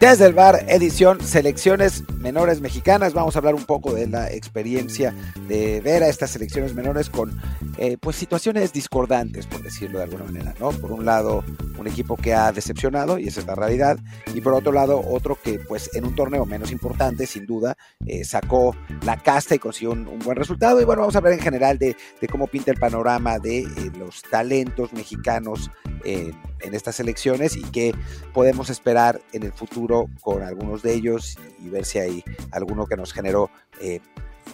[0.00, 3.14] Desde el bar, edición Selecciones Menores Mexicanas.
[3.14, 5.12] Vamos a hablar un poco de la experiencia
[5.48, 7.36] de ver a estas selecciones menores con
[7.78, 10.70] eh, pues situaciones discordantes, por decirlo de alguna manera, ¿no?
[10.70, 11.42] Por un lado,
[11.76, 13.98] un equipo que ha decepcionado, y esa es la realidad,
[14.32, 17.76] y por otro lado, otro que pues en un torneo menos importante, sin duda,
[18.06, 20.80] eh, sacó la casta y consiguió un, buen resultado.
[20.80, 21.96] Y bueno, vamos a hablar en general de,
[22.30, 23.68] cómo pinta el panorama de eh,
[23.98, 25.72] los talentos mexicanos
[26.04, 27.94] en estas elecciones y qué
[28.32, 29.87] podemos esperar en el futuro
[30.20, 34.00] con algunos de ellos y ver si hay alguno que nos generó eh,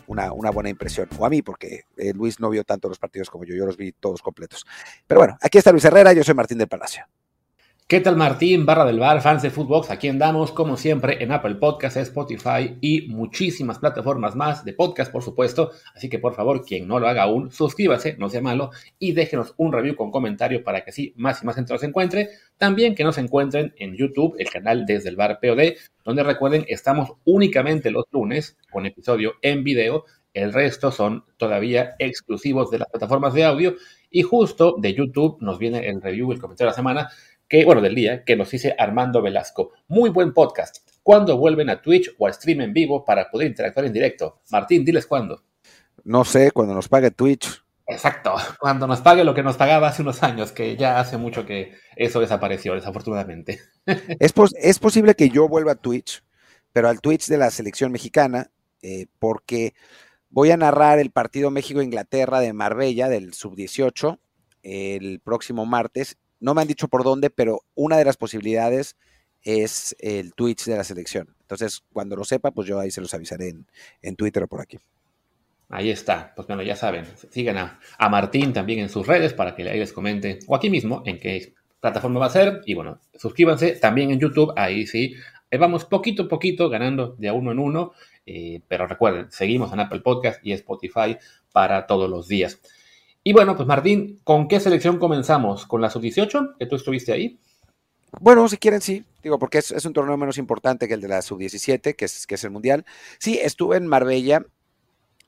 [0.06, 1.08] una, buena impresión.
[1.18, 3.76] O a mí, porque eh, Luis no vio tanto los partidos como yo, yo los
[3.76, 4.64] vi todos completos.
[5.06, 7.04] Pero bueno, aquí está Luis Herrera, yo soy Martín del Palacio.
[7.86, 9.90] ¿Qué tal Martín, barra del bar, fans de Footbox?
[9.90, 15.22] Aquí andamos, como siempre, en Apple Podcasts, Spotify y muchísimas plataformas más de podcast, por
[15.22, 15.70] supuesto.
[15.94, 19.52] Así que por favor, quien no lo haga aún, suscríbase, no sea malo, y déjenos
[19.58, 22.30] un review con comentario para que así más y más gente nos encuentre.
[22.56, 25.74] También que nos encuentren en YouTube, el canal Desde el Bar POD,
[26.06, 30.06] donde recuerden, estamos únicamente los lunes con episodio en video.
[30.32, 33.76] El resto son todavía exclusivos de las plataformas de audio.
[34.10, 37.10] Y justo de YouTube nos viene el review, el comentario de la semana
[37.48, 39.72] que, bueno, del día, que nos dice Armando Velasco.
[39.88, 40.78] Muy buen podcast.
[41.02, 44.40] ¿Cuándo vuelven a Twitch o a stream en vivo para poder interactuar en directo?
[44.50, 45.42] Martín, diles cuándo.
[46.04, 47.62] No sé, cuando nos pague Twitch.
[47.86, 51.44] Exacto, cuando nos pague lo que nos pagaba hace unos años, que ya hace mucho
[51.44, 53.60] que eso desapareció, desafortunadamente.
[54.18, 56.24] Es, es posible que yo vuelva a Twitch,
[56.72, 58.50] pero al Twitch de la selección mexicana,
[58.80, 59.74] eh, porque
[60.30, 64.18] voy a narrar el partido México-Inglaterra de Marbella del sub-18
[64.64, 68.96] el próximo martes no me han dicho por dónde, pero una de las posibilidades
[69.40, 71.34] es el Twitch de la selección.
[71.40, 73.54] Entonces, cuando lo sepa, pues yo ahí se los avisaré
[74.02, 74.78] en, Twitter o por aquí.
[75.70, 79.62] Ahí está, pues bueno, ya saben, sigan a, Martín también en sus redes para que
[79.62, 83.72] ahí les comente, o aquí mismo, en qué plataforma va a ser, y bueno, suscríbanse
[83.72, 85.14] también en YouTube, ahí sí,
[85.58, 87.92] vamos poquito a poquito ganando de a uno en uno,
[88.26, 91.16] eh, pero recuerden, seguimos en Apple Podcast y Spotify
[91.52, 92.60] para todos los días.
[93.26, 95.66] Y bueno, pues Martín, ¿con qué selección comenzamos?
[95.66, 96.58] ¿Con la sub-18?
[96.58, 97.40] Que tú estuviste ahí.
[98.20, 99.02] Bueno, si quieren, sí.
[99.22, 102.34] Digo, porque es, un torneo menos importante que el de la sub-17, que es, que
[102.34, 102.84] es el Mundial.
[103.18, 104.44] Sí, estuve en Marbella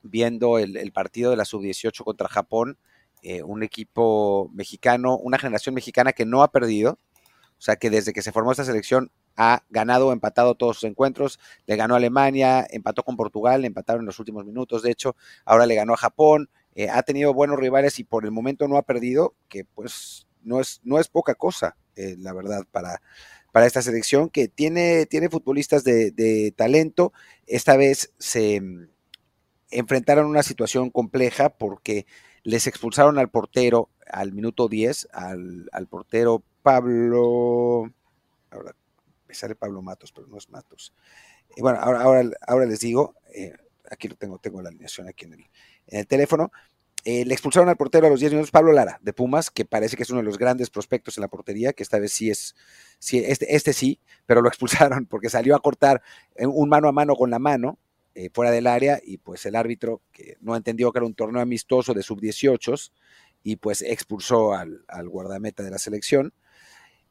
[0.02, 2.78] viendo el, partido de la sub-18 contra Japón.
[3.22, 6.98] Eh, un equipo mexicano, una generación mexicana que no ha perdido.
[7.58, 10.90] O sea, que desde que se formó esta selección ha ganado o empatado todos sus
[10.90, 11.40] encuentros.
[11.66, 15.16] Le ganó Alemania, empató con Portugal, empataron en los últimos minutos, de hecho.
[15.46, 18.76] Ahora le ganó a Japón, eh, ha tenido buenos rivales y por el momento no
[18.76, 23.00] ha perdido, que pues no es, no es poca cosa, eh, la verdad, para,
[23.50, 27.14] para esta selección, que tiene, tiene futbolistas de, talento.
[27.46, 28.90] Esta vez se mm,
[29.70, 32.06] enfrentaron a una situación compleja porque
[32.42, 37.90] les expulsaron al portero al minuto 10, al, portero Pablo,
[38.50, 38.76] ahora
[39.26, 40.92] me sale Pablo Matos, pero no es Matos.
[41.56, 43.54] Y bueno, ahora, ahora, ahora les digo, eh,
[43.90, 45.46] aquí lo tengo, tengo la alineación aquí en el,
[45.88, 46.52] en el teléfono.
[47.04, 49.96] Eh, le expulsaron al portero a los 10 minutos Pablo Lara, de Pumas, que parece
[49.96, 52.56] que es uno de los grandes prospectos en la portería, que esta vez sí es,
[52.98, 56.02] sí, este, este sí, pero lo expulsaron porque salió a cortar
[56.36, 57.78] un mano a mano con la mano
[58.18, 61.42] eh, fuera del área y pues el árbitro, que no entendió que era un torneo
[61.42, 62.90] amistoso de sub-18,
[63.42, 66.32] y pues expulsó al, guardameta de la selección.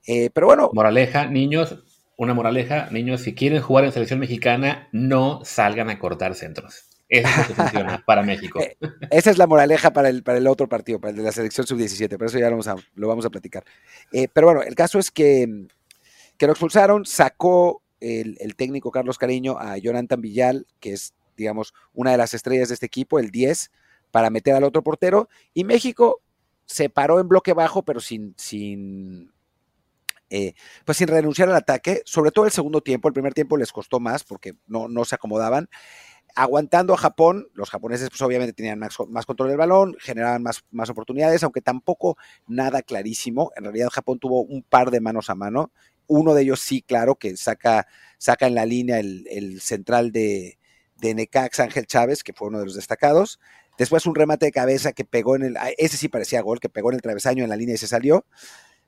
[0.08, 0.72] Eh, pero bueno.
[0.74, 1.84] Moraleja, niños,
[2.18, 6.90] una moraleja, niños, si quieren jugar en selección mexicana, no salgan a cortar centros.
[7.08, 8.60] Eso es lo que funciona para México.
[8.60, 8.78] Eh,
[9.12, 11.68] esa es la moraleja para el, para el otro partido, para el de la selección
[11.68, 13.64] sub-17, pero eso ya lo vamos a, lo vamos a platicar.
[14.12, 15.68] Eh, pero bueno, el caso es que,
[16.38, 22.12] que lo expulsaron, sacó el, técnico Carlos Cariño a Jonathan Villal, que es, digamos, una
[22.12, 23.72] de las estrellas de este equipo, el 10,
[24.12, 26.22] para meter al otro portero, y México
[26.66, 29.32] se paró en bloque bajo, pero sin, sin,
[30.30, 33.72] eh, pues sin renunciar al ataque, sobre todo el segundo tiempo, el primer tiempo les
[33.72, 35.70] costó más porque no, no se acomodaban,
[36.36, 40.90] aguantando a Japón, los japoneses pues obviamente tenían más, control del balón, generaban más, más,
[40.90, 43.52] oportunidades, aunque tampoco nada clarísimo.
[43.56, 45.72] En realidad Japón tuvo un par de manos a mano.
[46.08, 47.88] Uno de ellos sí, claro, que saca,
[48.18, 50.60] saca en la línea el, central de,
[50.98, 53.40] de Necax Ángel Chávez, que fue uno de los destacados.
[53.78, 56.90] Después un remate de cabeza que pegó en el, ese sí parecía gol, que pegó
[56.90, 58.26] en el travesaño en la línea y se salió.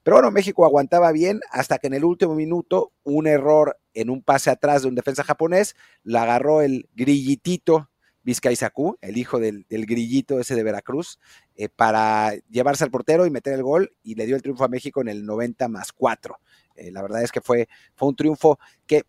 [0.04, 4.22] Pero bueno, México aguantaba bien hasta que en el último minuto un error en un
[4.22, 7.90] pase atrás de un defensa japonés, la agarró el grillitito
[8.24, 11.18] Vizcaizacú, el hijo del, grillito ese de Veracruz,
[11.56, 14.68] eh, para llevarse al portero y meter el gol y le dio el triunfo a
[14.68, 16.38] México en el 90 más 4.
[16.76, 19.06] Eh, la verdad es que fue, fue un triunfo que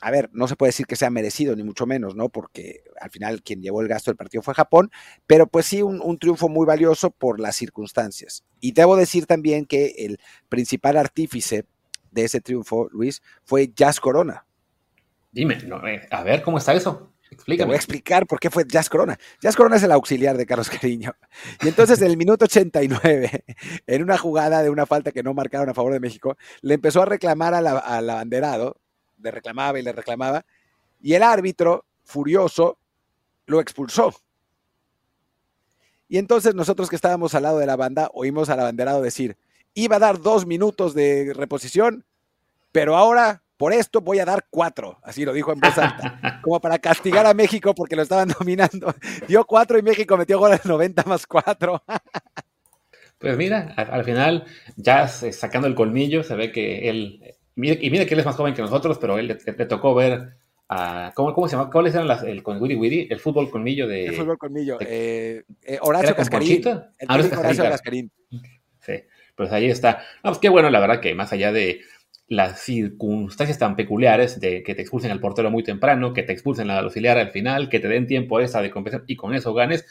[0.00, 2.30] a ver, no se puede decir que sea merecido, ni mucho menos, ¿no?
[2.30, 4.90] Porque al final quien llevó el gasto del partido fue Japón,
[5.26, 8.44] pero pues sí, un, triunfo muy valioso por las circunstancias.
[8.60, 11.66] Y debo decir también que el principal artífice
[12.10, 14.44] de ese triunfo, Luis, fue Jazz Corona,
[15.32, 17.12] Dime, eh, a ver, ¿cómo está eso?
[17.30, 17.66] Explícame.
[17.66, 19.16] Te voy a explicar por qué fue Jazz Corona.
[19.40, 21.14] Jazz Corona es el auxiliar de Carlos Cariño.
[21.62, 23.44] Y entonces en el minuto 89,
[23.86, 27.02] en una jugada de una falta que no marcaron a favor de México, le empezó
[27.02, 28.80] a reclamar al abanderado,
[29.22, 30.44] le reclamaba y le reclamaba,
[31.00, 32.78] y el árbitro, furioso,
[33.46, 34.12] lo expulsó.
[36.08, 39.36] Y entonces nosotros que estábamos al lado de la banda, oímos al abanderado decir,
[39.74, 42.04] iba a dar dos minutos de reposición,
[42.72, 46.58] pero ahora por esto voy a dar cuatro, así lo dijo en voz alta, como
[46.62, 48.94] para castigar a México porque lo estaban dominando.
[49.28, 51.82] Dio cuatro y México metió gol al 90 más cuatro.
[53.18, 54.46] Pues mira, al, final,
[54.76, 58.54] ya sacando el colmillo, se ve que él, y mira que él es más joven
[58.54, 60.38] que nosotros, pero él le, tocó ver
[60.70, 61.70] a, ¿cómo, ¿cómo, se llama?
[61.70, 64.06] ¿Cuáles eran las, el con Wiri El fútbol colmillo de...
[64.06, 64.78] El fútbol colmillo.
[64.80, 66.62] eh, eh Horacio Cascarín.
[66.66, 68.10] El ah, Horacio Cascarín.
[68.80, 68.94] Sí,
[69.40, 70.02] pues ahí está.
[70.22, 71.80] No, pues qué bueno, la verdad que más allá de
[72.28, 76.68] las circunstancias tan peculiares de que te expulsen al portero muy temprano, que te expulsen
[76.68, 79.86] al auxiliar al final, que te den tiempo esa de compensar y con eso ganes,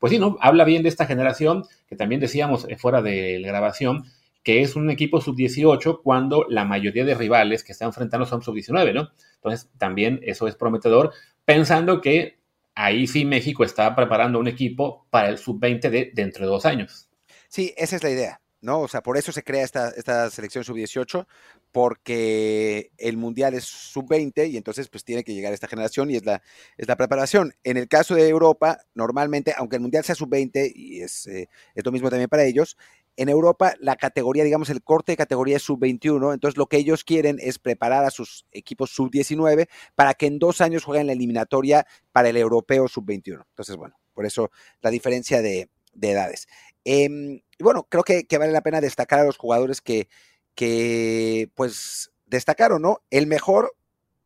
[0.00, 0.36] pues sí, ¿no?
[0.40, 4.02] Habla bien de esta generación, que también decíamos eh, fuera de la grabación,
[4.42, 8.94] que es un equipo sub-18 cuando la mayoría de rivales que están enfrentando son sub-19,
[8.94, 9.10] ¿no?
[9.36, 11.12] Entonces, también eso es prometedor,
[11.44, 12.38] pensando que
[12.74, 17.08] ahí sí México está preparando un equipo para el sub-20 de dentro de dos años.
[17.46, 18.40] Sí, esa es la idea.
[18.60, 18.80] ¿No?
[18.80, 21.26] O sea, por eso se crea esta, esta selección sub-18,
[21.72, 26.24] porque el Mundial es sub-20 y entonces pues tiene que llegar esta generación y es
[26.24, 26.42] la,
[26.76, 27.54] es la preparación.
[27.64, 31.84] En el caso de Europa, normalmente, aunque el Mundial sea sub-20 y es, eh, es
[31.84, 32.76] lo mismo también para ellos,
[33.16, 37.02] en Europa la categoría, digamos, el corte de categoría es sub-21, entonces lo que ellos
[37.02, 41.84] quieren es preparar a sus equipos sub-19 para que en dos años jueguen la eliminatoria
[42.12, 43.44] para el europeo sub-21.
[43.48, 46.46] Entonces, bueno, por eso la diferencia de, de edades.
[46.90, 50.08] Em, bueno, creo que, vale la pena destacar a los jugadores que,
[50.54, 53.02] que, pues, destacaron, ¿no?
[53.10, 53.76] El mejor,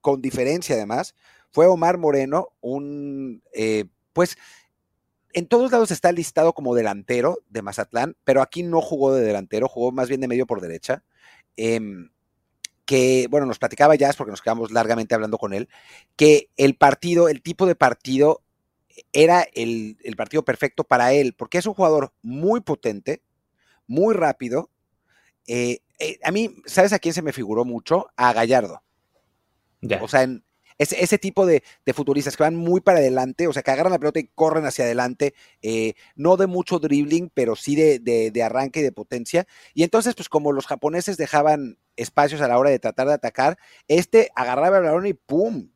[0.00, 1.17] con diferencia además,
[1.50, 4.37] fue Omar Moreno, un, eh, pues,
[5.32, 9.67] en todos lados está listado como delantero de Mazatlán, pero aquí no jugó de delantero,
[9.67, 11.03] jugó más bien de medio por derecha.
[11.56, 12.11] Em,
[12.85, 15.69] que, bueno, nos platicaba ya, porque nos quedamos largamente hablando con él,
[16.14, 18.43] que el partido, el tipo de partido
[19.12, 23.22] era el, partido perfecto para él, porque es un jugador muy potente,
[23.86, 24.70] muy rápido.
[25.46, 28.08] Eh, eh, a mí, ¿sabes a quién se me figuró mucho?
[28.16, 28.82] A Gallardo.
[30.00, 30.28] O sea,
[30.78, 31.62] ese, tipo de,
[31.94, 34.84] futuristas que van muy para adelante, o sea, que agarran la pelota y corren hacia
[34.84, 39.46] adelante, eh, no de mucho dribbling, pero sí de, de, arranque y de potencia.
[39.74, 43.58] Y entonces, pues como los japoneses dejaban espacios a la hora de tratar de atacar,
[43.88, 45.71] este agarraba el balón y ¡pum!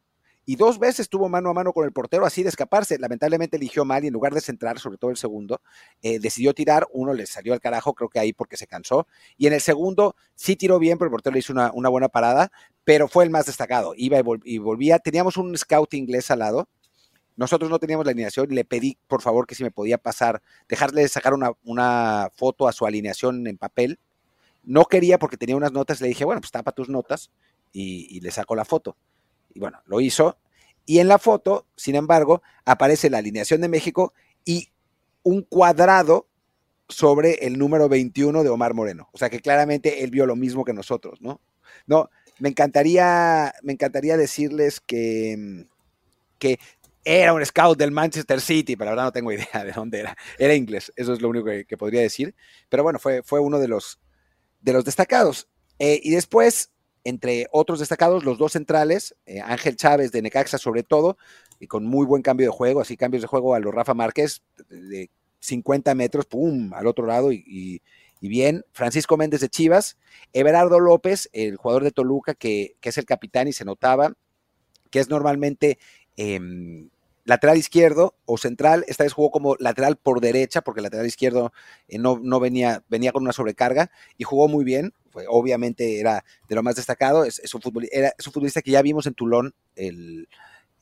[0.48, 3.00] Y dos veces tuvo mano a mano con el portero así de escaparse.
[3.00, 5.60] Lamentablemente eligió mal y en lugar de centrar, sobre todo el segundo,
[6.02, 6.87] eh, decidió tirar.
[6.93, 9.08] Uno le salió al carajo, creo que ahí porque se cansó.
[9.37, 12.52] Y en el segundo sí tiró bien, pero el portero le hizo una, buena parada,
[12.84, 13.93] pero fue el más destacado.
[13.96, 15.00] Iba y, volvía.
[15.00, 16.69] Teníamos un scout inglés al lado.
[17.34, 20.40] Nosotros no teníamos la alineación y le pedí, por favor, que si me podía pasar,
[20.69, 23.99] dejarle sacar una, foto a su alineación en papel.
[24.62, 27.32] No quería porque tenía unas notas, le dije, bueno, pues tapa tus notas
[27.72, 28.96] y, y le saco la foto
[29.56, 30.37] y bueno, lo hizo.
[30.85, 34.12] Y en la foto, sin embargo, aparece la alineación de México
[34.45, 34.69] y
[35.23, 36.28] un cuadrado
[36.88, 39.09] sobre el número 21 de Omar Moreno.
[39.12, 41.40] O sea que claramente él vio lo mismo que nosotros, ¿no?
[41.87, 45.66] No, me encantaría, me encantaría decirles que,
[46.38, 46.59] que
[47.02, 50.16] era un scout del Manchester City, pero la verdad no tengo idea de dónde era.
[50.38, 52.35] Era inglés, eso es lo único que, podría decir.
[52.69, 53.99] Pero bueno, fue, fue uno de los,
[54.61, 55.49] de los destacados.
[55.78, 56.73] Eh, y después,
[57.08, 61.16] entre otros destacados, los dos centrales, eh, Ángel Chávez de Necaxa sobre todo,
[61.60, 64.42] y con muy buen cambio de juego, así cambios de juego a los Rafa Márquez
[64.68, 65.08] de
[65.38, 67.80] 50 metros, pum, al otro lado y,
[68.20, 68.64] bien.
[68.72, 69.96] Francisco Méndez de Chivas,
[70.32, 74.14] Everardo López, el jugador de Toluca que, es el capitán y se notaba,
[74.90, 75.78] que es normalmente
[76.16, 76.90] em,
[77.26, 81.52] lateral izquierdo o central, esta vez jugó como lateral por derecha, porque el lateral izquierdo
[81.88, 84.95] eh, no, no, venía, venía con una sobrecarga y jugó muy bien,
[85.28, 89.06] obviamente era de lo más destacado, es, un futbolista, era, un futbolista que ya vimos
[89.06, 90.28] en Toulon el,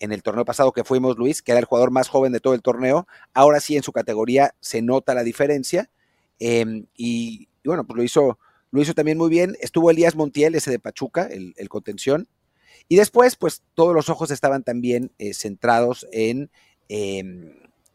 [0.01, 2.53] en el torneo pasado que fuimos, Luis, que era el jugador más joven de todo
[2.53, 5.91] el torneo, ahora sí en su categoría se nota la diferencia
[6.39, 8.39] em, y, bueno, pues lo hizo,
[8.71, 12.29] lo hizo también muy bien, estuvo Elías Montiel, ese de Pachuca, el, el contención,
[12.89, 16.51] y después, pues todos los ojos estaban también eh, centrados en
[16.89, 17.25] eh,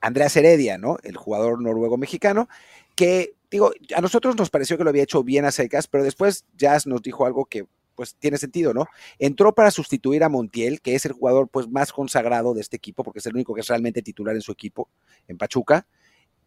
[0.02, 0.98] Heredia, ¿no?
[1.04, 2.50] El jugador noruego-mexicano,
[2.96, 6.46] que, digo, a nosotros nos pareció que lo había hecho bien a secas, pero después
[6.58, 7.66] Jazz nos dijo algo que
[7.96, 8.86] pues tiene sentido, ¿no?
[9.20, 13.04] Entró para sustituir a Montiel, que es el jugador pues más consagrado de este equipo,
[13.04, 14.90] porque es el único que es realmente titular en su equipo,
[15.28, 15.86] en Pachuca,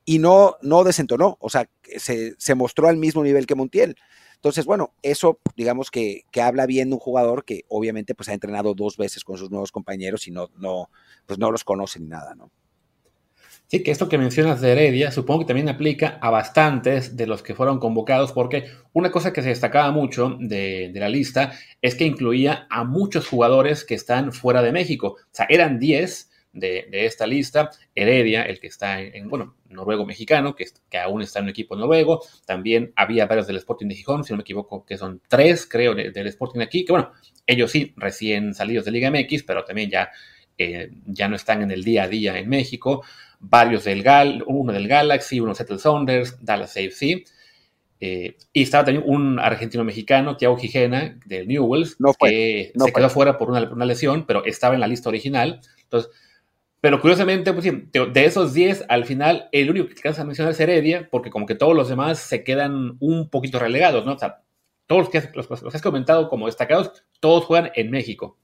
[0.06, 1.68] y no, no desentonó, o sea,
[1.99, 3.96] se, se mostró al mismo nivel que Montiel.
[4.42, 8.32] Entonces, bueno, eso digamos que, que, habla bien de un jugador que obviamente pues ha
[8.34, 10.90] entrenado dos veces con sus nuevos compañeros y no, no,
[11.26, 12.50] pues no los conoce ni nada, ¿no?
[13.68, 17.44] Sí, que esto que mencionas de Heredia, supongo que también aplica a bastantes de los
[17.44, 22.04] que fueron convocados, porque una cosa que se destacaba mucho de, la lista es que
[22.04, 25.16] incluía a muchos jugadores que están fuera de México.
[25.18, 27.71] O sea, eran 10 de, esta lista.
[27.94, 32.23] Heredia, el que está en, bueno, noruego-mexicano, que, que, aún está en un equipo noruego.
[32.47, 35.94] También había varios del Sporting de Gijón, si no me equivoco, que son tres, creo,
[35.94, 37.12] del Sporting aquí, que bueno,
[37.47, 40.11] ellos sí, recién salidos de Liga MX, pero también ya,
[40.59, 43.02] eh, ya no están en el día a día en México
[43.42, 47.25] varios del Gal, uno del Galaxy, uno Settle Saunders, Dallas AFC.
[48.00, 53.50] Eh, y estaba también un argentino-mexicano, Thiago Gijena, del Newells, que se quedó fuera por
[53.50, 55.61] una, lesión, pero estaba en la lista original.
[55.82, 56.11] Entonces,
[56.82, 60.58] pero curiosamente, pues, de esos 10, al final, el único que alcanza a mencionar es
[60.58, 64.14] Heredia, porque como que todos los demás se quedan un poquito relegados, ¿no?
[64.14, 64.42] O sea,
[64.88, 68.36] todos los que, los, los que has comentado como destacados, todos juegan en México.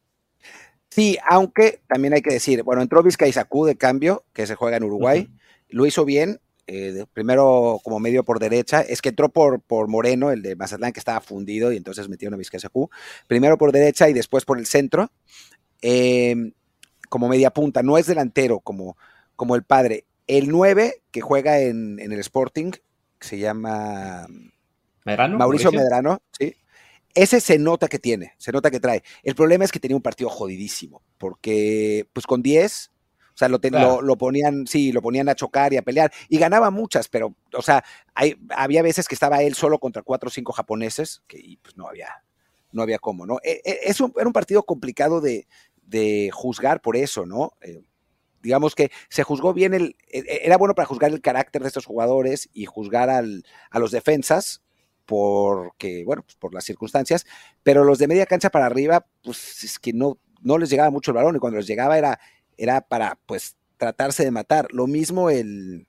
[0.88, 4.84] Sí, aunque también hay que decir, bueno, entró Vizcay de cambio, que se juega en
[4.84, 5.28] Uruguay,
[5.68, 10.30] lo hizo bien, eh, primero como medio por derecha, es que entró por, por Moreno,
[10.30, 12.60] el de Mazatlán, que estaba fundido, y entonces metió una Vizcay
[13.26, 15.10] primero por derecha y después por el centro,
[15.82, 16.52] em,
[17.08, 18.96] como media punta, no es delantero como,
[19.36, 20.04] como el padre.
[20.26, 22.72] El 9, que juega en, en el Sporting,
[23.18, 24.26] que se llama...
[25.04, 26.54] Mauricio, Mauricio Medrano, sí
[27.14, 29.02] ese se nota que tiene, se nota que trae.
[29.22, 32.90] El problema es que tenía un partido jodidísimo, porque pues con 10,
[33.34, 33.58] o sea, lo,
[34.02, 37.62] lo, ponían, sí, lo ponían a chocar y a pelear, y ganaba muchas, pero, o
[37.62, 37.84] sea,
[38.14, 41.88] hay, había veces que estaba él solo contra cuatro o cinco japoneses, que pues no
[41.88, 42.22] había,
[42.70, 43.38] no había cómo, ¿no?
[43.42, 45.48] E, e, es un, era un partido complicado de,
[45.88, 47.52] de juzgar por eso, ¿no?
[47.60, 47.82] Eh,
[48.42, 51.86] digamos que se juzgó bien el, e, era bueno para juzgar el carácter de estos
[51.86, 54.62] jugadores y juzgar al, a los defensas,
[55.06, 57.26] porque, bueno, pues por las circunstancias,
[57.62, 61.10] pero los de media cancha para arriba, pues es que no, no les llegaba mucho
[61.10, 62.20] el balón y cuando les llegaba era,
[62.58, 64.68] era para, pues, tratarse de matar.
[64.70, 65.86] Lo mismo el,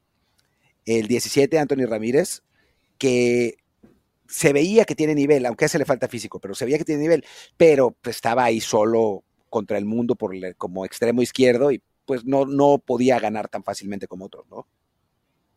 [0.85, 2.43] el 17, Anthony Ramírez,
[2.97, 3.57] que
[4.27, 7.01] se veía que tiene nivel, aunque ese le falta físico, pero se veía que tiene
[7.01, 7.25] nivel,
[7.57, 12.45] pero pues, estaba ahí solo contra el mundo por como extremo izquierdo y pues no,
[12.45, 14.65] no podía ganar tan fácilmente como otros, ¿no?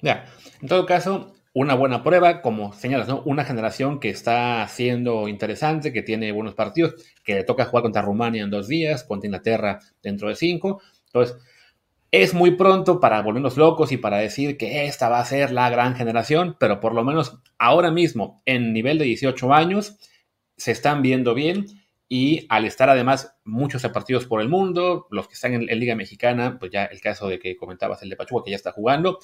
[0.00, 0.26] Ya,
[0.61, 3.22] en todo caso, una buena prueba, como señalas, ¿no?
[3.25, 6.94] Una generación que está siendo interesante, que tiene buenos partidos,
[7.25, 10.82] que le toca jugar contra Rumania en dos días, contra Inglaterra dentro de cinco.
[11.06, 11.37] Entonces,
[12.11, 15.70] es muy pronto para volvernos locos y para decir que esta va a ser la
[15.70, 19.99] gran generación, pero por lo menos ahora mismo, en nivel de 18 años,
[20.56, 21.66] se están viendo bien
[22.14, 25.97] y al estar además muchos partidos por el mundo, los que están en, en Liga
[25.97, 29.19] Mexicana, pues ya el caso de que comentabas el de Pachuca que ya está jugando,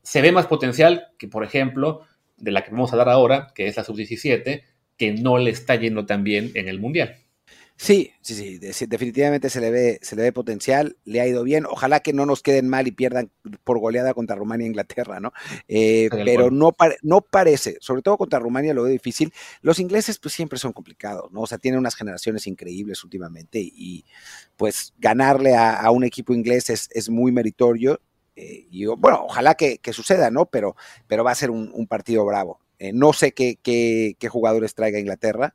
[0.00, 2.02] se ve más potencial que, por ejemplo,
[2.36, 4.62] de la que vamos a hablar ahora, que es la sub-17,
[4.96, 7.16] que no le está yendo tan bien en el Mundial.
[7.80, 11.64] Sí, sí, sí, definitivamente se le, ve, se le ve potencial, le ha ido bien.
[11.64, 13.30] Ojalá que no nos queden mal y pierdan
[13.62, 15.32] por goleada contra Rumania e Inglaterra, ¿no?
[15.68, 19.32] Eh, pero no, no parece, sobre todo contra Rumania lo veo difícil.
[19.62, 21.42] Los ingleses pues siempre son complicados, ¿no?
[21.42, 24.04] O sea, tienen unas generaciones increíbles últimamente y
[24.56, 28.00] pues ganarle a, un equipo inglés es, es muy meritorio
[28.34, 30.46] eh, y bueno, ojalá que, suceda, ¿no?
[30.46, 32.60] Pero, pero va a ser un, partido bravo.
[32.78, 35.54] Eh, no sé qué, qué, jugadores traiga Inglaterra,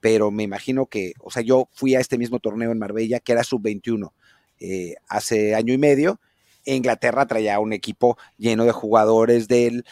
[0.00, 3.32] pero me imagino que, o sea, yo fui a este mismo torneo en Marbella, que
[3.32, 4.12] era sub-21,
[4.60, 6.20] eh, hace año y medio.
[6.64, 9.84] Inglaterra traía un equipo lleno de jugadores del,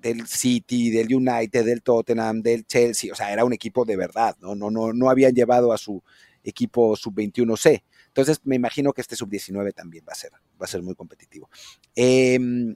[0.00, 4.36] del City, del United, del Tottenham, del Chelsea, o sea, era un equipo de verdad,
[4.40, 4.54] ¿no?
[4.54, 6.02] No, no, no habían llevado a su
[6.42, 7.82] equipo sub-21C.
[8.08, 11.48] Entonces me imagino que este sub-19 también va a ser, va a ser muy competitivo.
[11.94, 12.74] Em,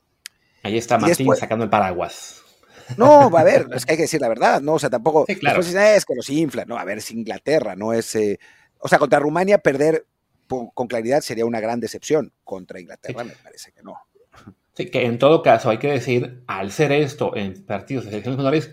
[0.63, 2.44] Ahí está Martín sacando el paraguas.
[2.97, 4.75] No, a ver, es que hay que decir la verdad, ¿no?
[4.75, 5.25] O sea, tampoco.
[5.41, 5.61] claro.
[5.77, 8.15] Ah, es que los infla, no, a ver, es Inglaterra, no es.
[8.15, 8.39] Eh,
[8.79, 10.07] o sea, contra Rumania perder
[10.47, 12.33] con claridad sería una gran decepción.
[12.45, 13.97] Contra Inglaterra me parece que no.
[14.75, 18.39] Sí, que en todo caso hay que decir, al ser esto en partidos de selecciones
[18.39, 18.73] menores,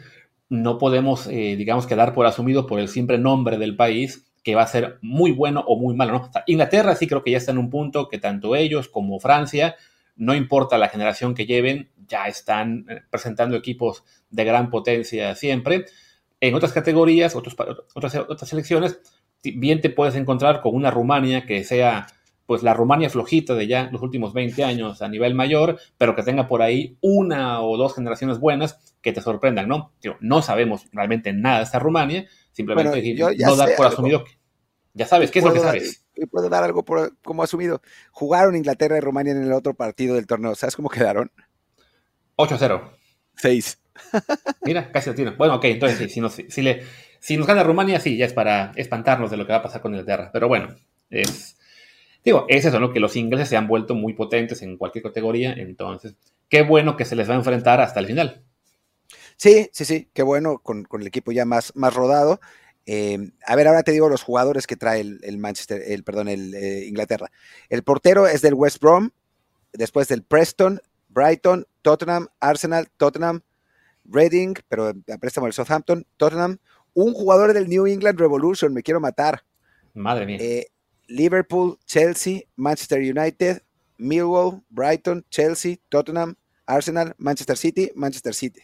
[0.50, 4.64] no podemos, eh, digamos, quedar por asumido por el simple nombre del país que va
[4.64, 6.32] a ser muy bueno o muy malo, ¿no?
[6.48, 9.76] Inglaterra sí creo que ya está en un punto que tanto ellos como Francia,
[10.16, 15.86] no importa la generación que lleven, ya están eh, presentando equipos de gran potencia siempre.
[16.40, 17.56] En otras categorías, otras,
[17.96, 19.00] otras selecciones,
[19.44, 22.08] bien te puedes encontrar con una Rumania que sea
[22.46, 26.24] pues la Rumania flojita de ya los últimos 20 años a nivel mayor, pero que
[26.24, 29.94] tenga por ahí una o dos generaciones buenas que te sorprendan, ¿no?
[30.20, 34.32] no sabemos realmente nada de esta Rumania, Simplemente no dar por asumido que
[34.94, 36.06] ya sabes, ¿qué es lo que sabes?
[36.28, 37.82] Puedo dar algo por, como asumido.
[38.12, 40.56] Jugaron Inglaterra y Rumania en el otro partido del torneo.
[40.56, 41.32] ¿Sabes cómo quedaron?
[42.38, 42.92] 8-0.
[43.36, 43.80] 6.
[44.64, 45.32] Mira, casi lo tiene.
[45.32, 46.84] Bueno, ok, entonces si, nos, si, le,
[47.20, 49.82] si nos gana Rumania, sí, ya es para espantarnos de lo que va a pasar
[49.82, 50.30] con Inglaterra.
[50.34, 50.76] Pero bueno,
[51.10, 51.58] es,
[52.24, 52.92] digo, es eso, ¿no?
[52.92, 56.16] Que los ingleses se han vuelto muy potentes en cualquier categoría, entonces,
[56.50, 58.44] qué bueno que se les va a enfrentar hasta el final.
[59.38, 62.40] Sí, sí, sí, qué bueno, con, el equipo ya más, más rodado.
[62.86, 66.54] Eh, a ver, ahora te digo los jugadores que trae el, Manchester, el, perdón, el
[66.54, 67.32] eh, Inglaterra.
[67.70, 69.12] El portero es del West Brom,
[69.74, 73.42] después del Preston, Brighton, Tottenham, Arsenal, Tottenham,
[74.06, 76.58] Reading, pero a préstamo del Southampton, Tottenham,
[76.94, 79.44] un jugador del New England Revolution, me quiero matar.
[79.94, 80.38] Madre mía.
[80.40, 80.68] Eh,
[81.08, 83.62] Liverpool, Chelsea, Manchester United,
[83.98, 86.36] Millwall, Brighton, Chelsea, Tottenham,
[86.66, 88.62] Arsenal, Manchester City, Manchester City.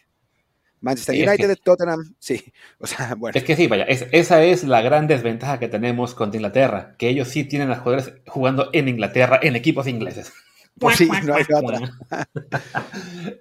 [0.82, 2.54] Manchester United, Tottenham, sí.
[2.80, 3.38] O sea, bueno.
[3.38, 7.28] Es que sí, vaya, esa es la gran desventaja que tenemos contra Inglaterra, que ellos
[7.30, 10.32] sí tienen a jugadores jugando en Inglaterra, en equipos ingleses.
[10.80, 11.80] Pues sí, no hay otra.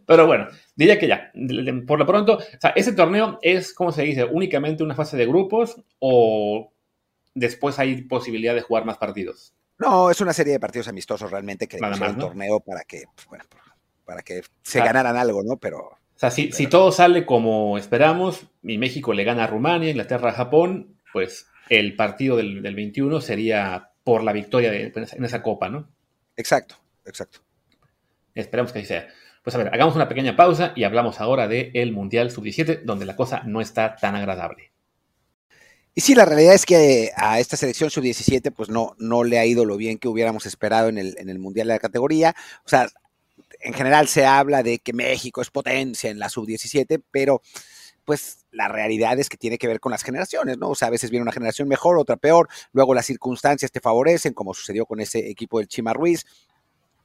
[0.07, 1.31] Pero bueno, diría que ya,
[1.87, 4.25] por lo pronto, o sea, ese torneo es, ¿cómo se dice?
[4.25, 6.73] ¿Únicamente una fase de grupos o
[7.35, 9.55] después hay posibilidad de jugar más partidos?
[9.79, 13.27] No, es una serie de partidos amistosos realmente que es un torneo para que, pues,
[13.27, 13.45] bueno,
[14.07, 15.57] para que se ganaran algo, ¿no?
[15.59, 15.99] Pero.
[16.17, 20.31] O sea, si, si todo sale como esperamos y México le gana a Rumania, Inglaterra
[20.31, 25.91] a Japón, pues el partido del, 21 sería por la victoria en esa copa, ¿no?
[26.37, 27.41] Exacto, exacto.
[28.35, 29.09] Esperamos que así sea.
[29.43, 33.15] Pues a ver, hagamos una pequeña pausa y hablamos ahora del Mundial Sub-17, donde la
[33.15, 34.73] cosa no está tan agradable.
[35.95, 39.47] Y sí, la realidad es que a esta selección sub-17 pues no, no le ha
[39.47, 42.35] ido lo bien que hubiéramos esperado en el, en el Mundial de la categoría.
[42.65, 42.89] O sea,
[43.67, 47.43] en general se habla de que México es potencia en la sub-17, pero
[48.05, 50.69] pues la realidad es que tiene que ver con las generaciones, ¿no?
[50.69, 54.35] O sea, a veces viene una generación mejor, otra peor, luego las circunstancias te favorecen,
[54.35, 56.25] como sucedió con ese equipo del Chima Ruiz,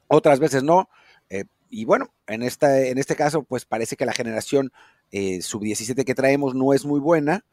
[0.07, 0.87] otras veces no.
[1.31, 4.71] Eh, y bueno, en, esta, en este caso, pues parece que la generación
[5.11, 7.43] eh, sub-17 que traemos no es muy buena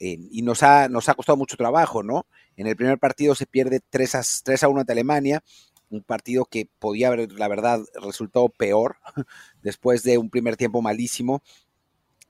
[0.00, 2.26] y nos ha, nos ha costado mucho trabajo, ¿no?
[2.56, 5.42] En el primer partido se pierde 3 a, 3 a 1 ante Alemania,
[5.90, 8.96] un partido que podía haber, la verdad, resultado peor
[9.62, 11.42] después de un primer tiempo malísimo,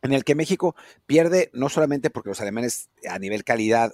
[0.03, 3.93] en el que México pierde no solamente porque los alemanes a nivel calidad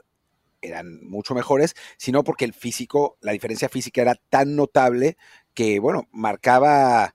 [0.61, 5.17] eran mucho mejores, sino porque el físico, la diferencia física era tan notable
[5.53, 7.15] que, bueno, marcaba,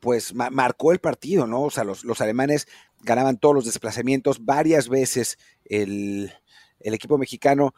[0.00, 1.62] pues marcó el partido, ¿no?
[1.62, 2.66] O sea, los, los alemanes
[3.02, 6.32] ganaban todos los desplazamientos varias veces el,
[6.80, 7.74] equipo mexicano,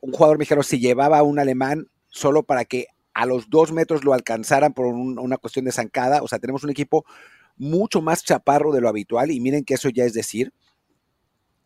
[0.00, 4.04] un jugador mexicano se llevaba a un alemán solo para que a los dos metros
[4.04, 6.22] lo alcanzaran por una cuestión de zancada.
[6.22, 7.04] O sea, tenemos un equipo
[7.56, 10.52] mucho más chaparro de lo habitual y miren que eso ya es decir.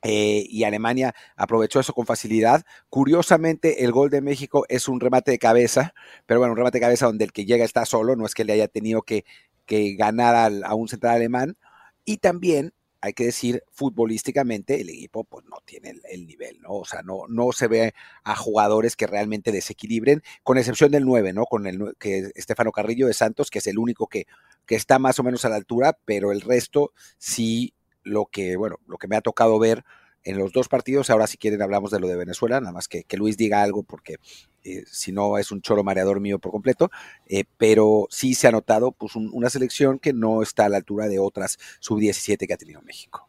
[0.03, 2.65] Eh, y Alemania aprovechó eso con facilidad.
[2.89, 5.93] Curiosamente, el gol de México es un remate de cabeza,
[6.27, 8.45] pero bueno, un remate de cabeza donde el que llega está solo, no es que
[8.45, 9.25] le haya tenido que,
[9.67, 11.57] ganar a un central alemán.
[12.05, 16.71] Y también hay que decir, futbolísticamente el equipo pues no tiene el, nivel, ¿no?
[16.71, 21.33] O sea, no, no se ve a jugadores que realmente desequilibren, con excepción del 9,
[21.33, 21.45] ¿no?
[21.45, 24.27] Con el que Estefano Carrillo de Santos, que es el único que,
[24.67, 28.77] que está más o menos a la altura, pero el resto sí lo que, bueno,
[28.87, 29.85] lo que me ha tocado ver
[30.29, 31.09] en los dos partidos.
[31.09, 33.83] Ahora, si quieren, hablamos de lo de Venezuela, nada más que, que Luis diga algo,
[33.83, 34.17] porque
[34.63, 36.91] eh, si no es un choro mareador mío por completo.
[37.27, 41.09] Eh, pero sí se ha notado pues, una selección que no está a la altura
[41.09, 43.27] de otras sub-17 que ha tenido México.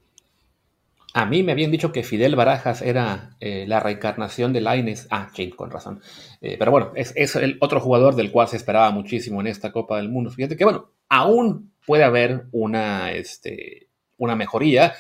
[1.14, 5.08] A mí me habían dicho que Fidel Barajas era eh, la reencarnación de Laines.
[5.10, 6.02] Ah, sí, con razón.
[6.40, 9.98] pero bueno, es, es, el otro jugador del cual se esperaba muchísimo en esta Copa
[9.98, 10.30] del Mundo.
[10.30, 14.94] Fíjate que, bueno, aún puede haber una, este, una mejoría.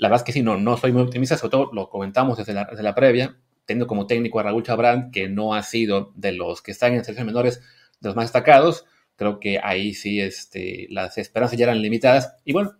[0.00, 2.54] La verdad es que sí, no, no soy muy optimista, sobre todo lo comentamos desde
[2.54, 3.36] la, previa,
[3.66, 7.04] teniendo como técnico a Raúl Chabrán, que no ha sido de los que están en
[7.04, 7.60] selecciones menores
[8.00, 8.86] de los más destacados.
[9.16, 12.34] Creo que ahí sí este, las esperanzas ya eran limitadas.
[12.46, 12.78] Y bueno,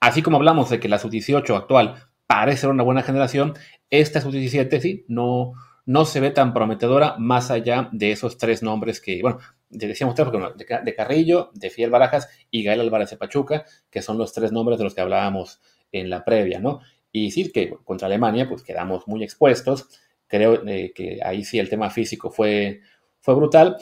[0.00, 3.54] así como hablamos de que la sub-18 actual parece ser una buena generación,
[3.88, 5.52] esta sub-17 sí, no,
[5.84, 9.38] no se ve tan prometedora más allá de esos tres nombres que, bueno,
[9.70, 14.18] decíamos tres, porque de, Carrillo, de Fiel Barajas y Gael Álvarez de Pachuca, que son
[14.18, 15.60] los tres nombres de los que hablábamos
[15.92, 16.80] en la previa, ¿no?
[17.12, 19.88] Y decir que contra Alemania, pues quedamos muy expuestos.
[20.26, 22.80] Creo eh, que ahí sí el tema físico fue,
[23.20, 23.76] fue brutal.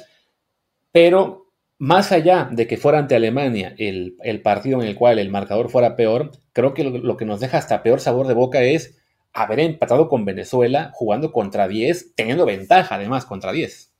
[0.93, 1.45] Pero
[1.79, 5.97] más allá de que fuera ante Alemania el, partido en el cual el marcador fuera
[5.97, 8.97] peor, creo que lo, que nos deja hasta peor sabor de boca es
[9.33, 13.93] haber empatado con Venezuela jugando contra 10, teniendo ventaja además contra 10.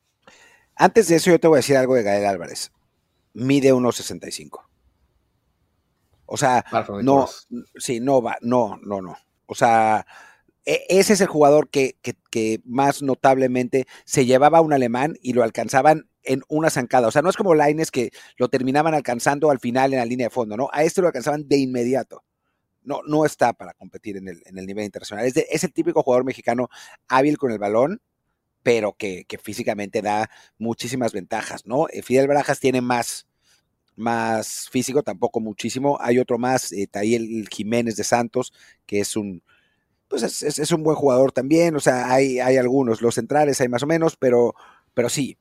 [0.77, 2.73] Antes de eso yo te voy a decir algo de Gael Álvarez.
[3.33, 4.61] Mide 1.65.
[6.27, 6.65] O sea,
[7.03, 7.29] no,
[7.77, 9.17] sí, no va, no, no, no.
[9.47, 10.07] O sea,
[10.65, 11.97] e, ese es el jugador que,
[12.65, 17.09] más notablemente se llevaba a un alemán y lo alcanzaban en una zancada.
[17.09, 20.27] O sea, no es como Laines que lo terminaban alcanzando al final en la línea
[20.27, 20.69] de fondo, ¿no?
[20.73, 22.25] A este lo alcanzaban de inmediato.
[22.83, 25.27] no, no está para competir en el, en el nivel internacional.
[25.27, 26.69] Es, es, el típico jugador mexicano
[27.09, 28.01] hábil con el balón,
[28.63, 31.87] pero que, que físicamente da muchísimas ventajas, ¿no?
[31.91, 33.27] Eh, Fidel Barajas tiene más,
[33.97, 35.99] más físico, tampoco muchísimo.
[36.01, 38.53] Hay otro más, eh, el Jiménez de Santos,
[38.87, 39.43] que es un,
[40.09, 41.77] pues es, es, es, un buen jugador también.
[41.77, 44.55] O sea, hay, hay algunos, los centrales hay más o menos, pero,
[44.95, 45.39] pero sí.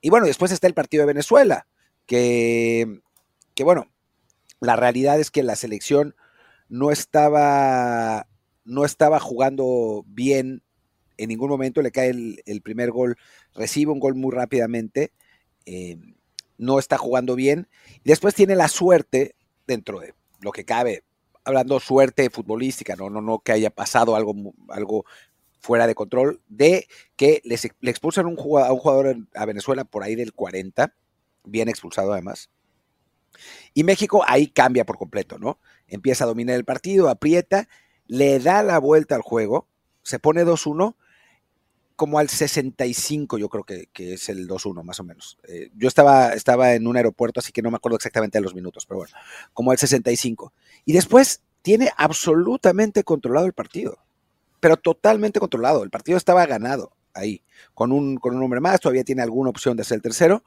[0.00, 1.66] Y bueno, después está el partido de Venezuela,
[2.06, 3.00] que,
[3.54, 3.90] que bueno,
[4.60, 6.14] la realidad es que la selección
[6.68, 8.26] no estaba,
[8.64, 10.62] no estaba jugando bien
[11.18, 13.16] en ningún momento, le cae el, el primer gol,
[13.54, 15.12] recibe un gol muy rápidamente,
[15.66, 15.98] eh,
[16.60, 17.68] no está jugando bien,
[18.04, 19.34] después tiene la suerte,
[19.66, 21.04] dentro de lo que cabe,
[21.42, 24.34] hablando suerte futbolística, no, no, no que haya pasado algo,
[24.68, 25.06] algo
[25.58, 29.84] fuera de control, de que les, le expulsan un jugador, a un jugador a Venezuela
[29.84, 30.94] por ahí del 40,
[31.44, 32.50] bien expulsado además,
[33.72, 35.58] y México ahí cambia por completo, ¿no?
[35.86, 37.68] Empieza a dominar el partido, aprieta,
[38.06, 39.66] le da la vuelta al juego,
[40.02, 40.94] se pone 2-1,
[42.00, 45.36] como al 65 yo creo que, es el 2-1 más o menos.
[45.46, 48.54] Eh, yo estaba, estaba en un aeropuerto, así que no me acuerdo exactamente de los
[48.54, 49.12] minutos, pero bueno,
[49.52, 50.50] como al 65.
[50.86, 53.98] Y después tiene absolutamente controlado el partido,
[54.60, 55.84] pero totalmente controlado.
[55.84, 57.42] El partido estaba ganado ahí,
[57.74, 60.42] con un, con un hombre más, todavía tiene alguna opción de ser el tercero,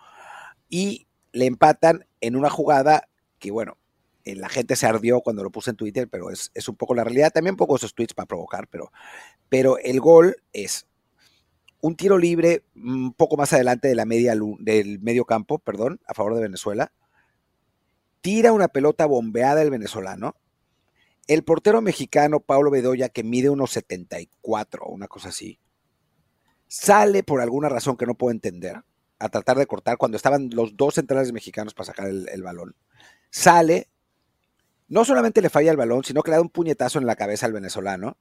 [0.71, 3.77] y le empatan en una jugada que, bueno,
[4.25, 6.95] eh, la gente se ardió cuando lo puse en Twitter, pero es, es, un poco
[6.95, 7.31] la realidad.
[7.31, 8.91] También pongo esos tweets para provocar, pero,
[9.49, 10.87] pero el gol es
[11.83, 16.13] un tiro libre un poco más adelante de la media, del medio campo, perdón, a
[16.13, 16.93] favor de Venezuela.
[18.21, 20.37] Tira una pelota bombeada el venezolano.
[21.27, 25.59] El portero mexicano Pablo Bedoya, que mide unos 74 o una cosa así,
[26.67, 28.81] sale por alguna razón que no puedo entender
[29.19, 32.77] a tratar de cortar cuando estaban los dos centrales mexicanos para sacar el balón.
[33.29, 33.89] Sale,
[34.87, 37.45] no solamente le falla el balón, sino que le da un puñetazo en la cabeza
[37.45, 38.15] al venezolano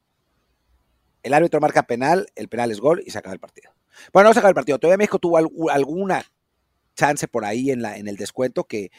[1.22, 3.72] el árbitro marca penal, el penal es gol y se acaba el partido.
[4.12, 4.78] Bueno, no se acaba el partido.
[4.78, 5.38] Todavía México tuvo
[5.70, 6.24] alguna
[6.94, 8.90] chance por ahí en, la, en el descuento que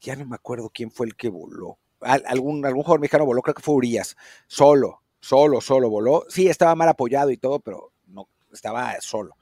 [0.00, 1.78] ya no me acuerdo quién fue el que voló.
[2.00, 4.16] algún, algún jugador mexicano voló, creo que fue Urias.
[4.46, 6.24] Solo, solo, solo voló.
[6.28, 9.36] Sí, estaba mal apoyado y todo, pero no, estaba solo.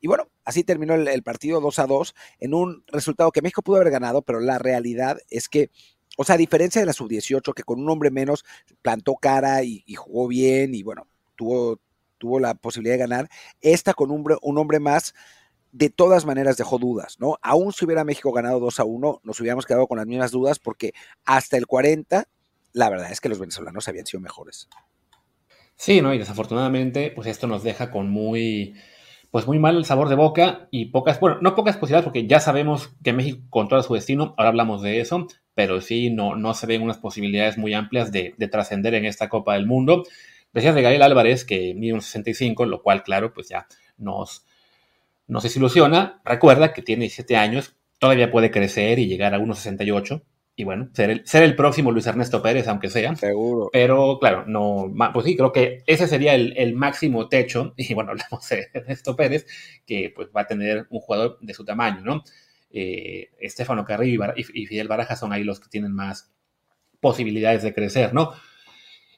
[0.00, 3.76] Y bueno, así terminó el, partido 2 a 2 en un resultado que México pudo
[3.76, 5.70] haber ganado, pero la realidad es que
[6.18, 8.42] o sea, a diferencia de la sub-18, que con un hombre menos
[8.80, 11.80] plantó cara y, y, jugó bien, y bueno, tuvo,
[12.18, 13.28] tuvo la posibilidad de ganar.
[13.60, 15.14] Esta con un, un hombre más,
[15.72, 17.36] de todas maneras dejó dudas, ¿no?
[17.42, 20.58] Aún si hubiera México ganado 2 a 1, nos hubiéramos quedado con las mismas dudas
[20.58, 20.94] porque
[21.24, 22.26] hasta el 40,
[22.72, 24.68] la verdad es que los venezolanos habían sido mejores.
[25.76, 26.14] Sí, ¿no?
[26.14, 28.74] Y desafortunadamente, pues esto nos deja con muy,
[29.30, 32.40] pues muy mal el sabor de boca y pocas, bueno, no pocas posibilidades porque ya
[32.40, 36.66] sabemos que México controla su destino, ahora hablamos de eso, pero sí, no, no se
[36.66, 40.04] ven unas posibilidades muy amplias de, de trascender en esta Copa del Mundo.
[40.56, 43.66] Decías de Gabriel Álvarez que mide un 65, lo cual, claro, pues ya
[43.98, 44.46] nos,
[45.26, 46.22] nos desilusiona.
[46.24, 50.22] Recuerda que tiene 17 años, todavía puede crecer y llegar a 1,68.
[50.56, 53.14] Y bueno, ser el, ser el próximo Luis Ernesto Pérez, aunque sea.
[53.16, 53.68] Seguro.
[53.70, 57.74] Pero claro, no, pues sí, creo que ese sería el, el máximo techo.
[57.76, 59.46] Y bueno, hablamos de Ernesto Pérez,
[59.84, 62.24] que pues va a tener un jugador de su tamaño, ¿no?
[62.70, 66.32] Eh, Estefano Carrillo y, y Fidel Baraja son ahí los que tienen más
[66.98, 68.32] posibilidades de crecer, ¿no?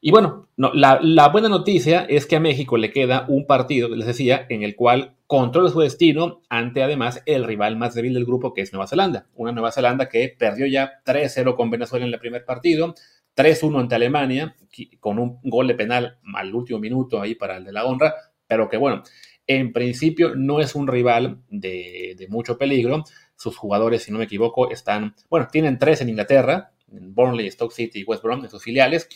[0.01, 3.89] Y bueno, no, la, la, buena noticia es que a México le queda un partido,
[3.89, 8.25] les decía, en el cual controla su destino ante además el rival más débil del
[8.25, 9.27] grupo, que es Nueva Zelanda.
[9.35, 12.95] Una Nueva Zelanda que perdió ya 3-0 con Venezuela en el primer partido,
[13.37, 14.57] 3-1 ante Alemania,
[15.01, 18.15] con un gol de penal al último minuto ahí para el de la honra,
[18.47, 19.03] pero que bueno,
[19.49, 23.03] en principio no es un rival de, de mucho peligro.
[23.37, 27.73] Sus jugadores, si no me equivoco, están, bueno, tienen tres en Inglaterra, en Burnley, Stoke
[27.73, 29.09] City y West Brom, en sus filiales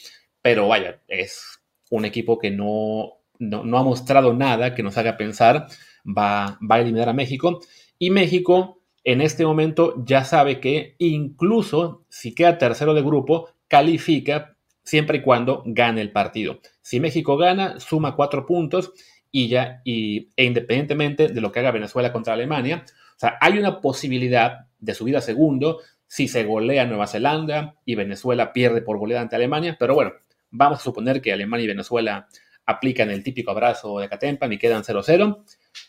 [0.43, 5.67] pero vaya, es un equipo que no, no, ha mostrado nada que nos haga pensar
[6.07, 7.61] va, va a eliminar a México.
[7.99, 14.57] Y México en este momento ya sabe que incluso si queda tercero de grupo, califica
[14.85, 16.61] siempre y cuando gane el partido.
[16.81, 18.93] Si México gana, suma cuatro puntos
[19.31, 23.81] y ya, e independientemente de lo que haga Venezuela contra Alemania, o sea, hay una
[23.81, 29.23] posibilidad de subir a segundo si se golea Nueva Zelanda y Venezuela pierde por goleada
[29.23, 30.13] ante Alemania, pero bueno,
[30.53, 32.29] Vamos a suponer que Alemania y Venezuela
[32.65, 35.43] aplican el típico abrazo de Catempan y quedan 0-0.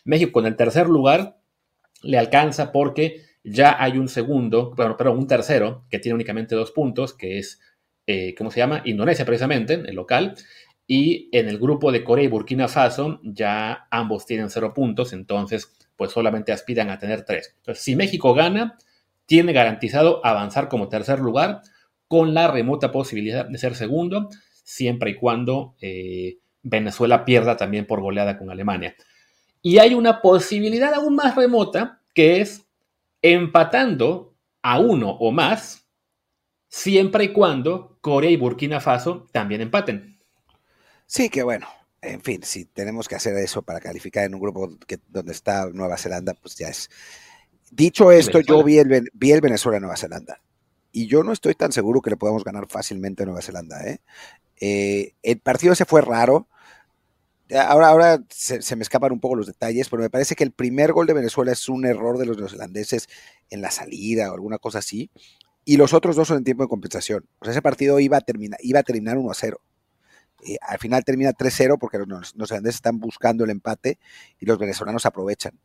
[0.04, 1.38] México con el tercer lugar
[2.02, 6.72] le alcanza porque ya hay un segundo, bueno, pero un tercero que tiene únicamente dos
[6.72, 7.60] puntos, que es,
[8.06, 8.82] eh, ¿cómo se llama?
[8.84, 10.34] Indonesia precisamente, el local.
[10.86, 15.72] Y en el grupo de Corea y Burkina Faso ya ambos tienen cero puntos, entonces
[15.96, 17.54] pues solamente aspiran a tener tres.
[17.58, 18.76] Entonces, si México gana,
[19.26, 21.62] tiene garantizado avanzar como tercer lugar
[22.08, 24.28] con la remota posibilidad de ser segundo,
[24.64, 28.96] siempre y cuando eh, Venezuela pierda también por goleada con Alemania.
[29.62, 32.66] Y hay una posibilidad aún más remota, que es
[33.22, 35.86] empatando a uno o más,
[36.68, 40.18] siempre y cuando Corea y Burkina Faso también empaten.
[41.06, 41.68] Sí, que bueno,
[42.00, 45.68] en fin, si tenemos que hacer eso para calificar en un grupo que, donde está
[45.72, 46.90] Nueva Zelanda, pues ya es.
[47.70, 50.40] Dicho esto, yo vi el, vi el Venezuela-Nueva Zelanda
[50.94, 53.84] y yo no estoy tan seguro que le podamos ganar fácilmente a Nueva Zelanda.
[53.84, 53.98] ¿eh?
[54.60, 56.46] Eh, el partido ese fue raro.
[57.52, 60.92] Ahora, ahora se, me escapan un poco los detalles, pero me parece que el primer
[60.92, 63.08] gol de Venezuela es un error de los neozelandeses
[63.50, 65.10] en la salida o alguna cosa así.
[65.64, 67.26] Y los otros dos son en tiempo de compensación.
[67.40, 69.60] O sea, ese partido iba a terminar, iba a terminar 1 a 0.
[70.46, 73.98] Eh, al final termina 3-0 porque los neozelandeses están buscando el empate
[74.38, 75.58] y los venezolanos aprovechan.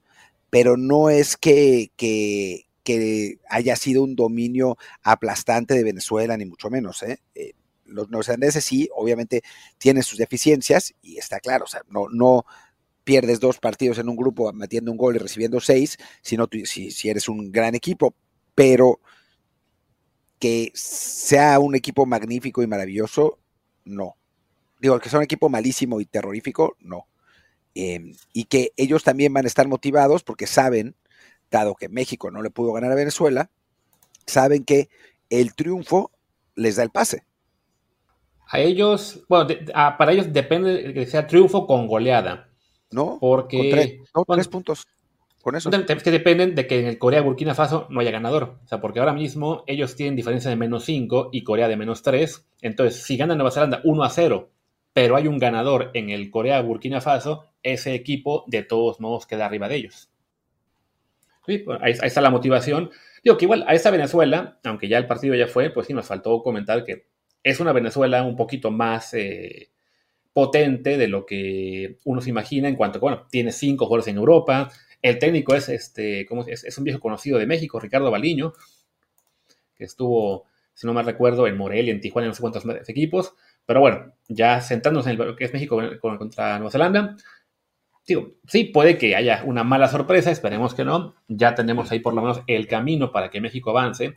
[0.50, 2.69] Pero no es que, que,
[3.49, 7.04] haya sido un dominio aplastante de Venezuela, ni mucho menos.
[7.04, 7.19] ¿eh?
[7.36, 7.54] eh
[7.86, 9.41] los neozelandeses sí, obviamente
[9.78, 12.45] tienen sus deficiencias y está claro, o sea, no, no
[13.04, 17.10] pierdes dos partidos en un grupo metiendo un gol y recibiendo seis, sino si, si
[17.10, 18.13] eres un gran equipo,
[18.54, 18.99] pero
[20.38, 23.39] que sea un equipo magnífico y maravilloso,
[23.84, 24.15] no.
[24.80, 27.08] Digo, que sea un equipo malísimo y terrorífico, no.
[27.75, 30.95] Em, y que ellos también van a estar motivados porque saben,
[31.50, 33.50] dado que México no le pudo ganar a Venezuela,
[34.26, 34.90] saben que
[35.30, 36.12] el triunfo
[36.56, 37.24] les da el pase.
[38.52, 39.48] A ellos, bueno,
[39.98, 42.50] para ellos depende de que sea triunfo con goleada.
[42.92, 44.00] No, porque.
[44.12, 44.88] Con tres, puntos.
[45.42, 45.70] Con eso.
[45.70, 48.58] Es que dependen de que en el Corea Burkina Faso no haya ganador.
[48.64, 52.02] O sea, porque ahora mismo ellos tienen diferencia de menos 5 y Corea de menos
[52.02, 52.48] 3.
[52.62, 54.50] Entonces, si gana Nueva Zelanda 1 a 0,
[54.94, 59.46] pero hay un ganador en el Corea Burkina Faso, ese equipo de todos modos queda
[59.46, 60.10] arriba de ellos.
[61.50, 62.92] Sí, ahí, está la motivación.
[63.24, 66.06] Digo que igual a esa Venezuela, aunque ya el partido ya fue, pues sí nos
[66.06, 67.08] faltó comentar que
[67.42, 69.72] es una Venezuela un poquito más eh,
[70.32, 74.72] potente de lo que uno se imagina en cuanto bueno, tiene cinco jugadores en Europa.
[75.02, 76.78] El técnico es, este, ¿cómo es?
[76.78, 78.54] un viejo conocido de México, Ricardo Baliño,
[79.74, 83.34] que estuvo, si no mal recuerdo, en Morelia, en Tijuana, en no sé cuántos equipos.
[83.66, 87.18] Pero bueno, ya sentándonos en lo que es México contra Nueva Zelanda,
[88.08, 91.16] digo, sí, puede que haya una mala sorpresa, esperemos que no.
[91.28, 94.16] Ya tenemos ahí por lo menos el camino para que México avance.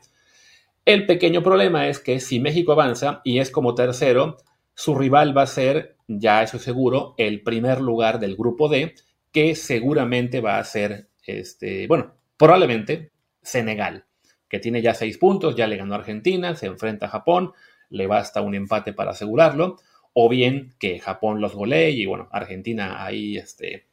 [0.85, 4.39] El pequeño problema es que si México avanza y es como tercero,
[4.75, 8.95] su rival va a ser, ya eso seguro, el primer lugar del grupo D,
[9.31, 14.07] que seguramente va a ser, este, bueno, probablemente Senegal,
[14.49, 17.53] que tiene ya seis puntos, ya le ganó a Argentina, se enfrenta a Japón,
[17.89, 19.77] le basta un empate para asegurarlo,
[20.15, 23.87] o bien que Japón los golee y bueno, Argentina ahí, este,